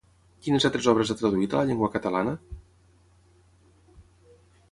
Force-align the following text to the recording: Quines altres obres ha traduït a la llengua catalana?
Quines 0.45 0.63
altres 0.69 0.87
obres 0.93 1.11
ha 1.13 1.17
traduït 1.19 1.53
a 1.53 1.59
la 1.59 1.67
llengua 1.67 1.91
catalana? 1.97 2.33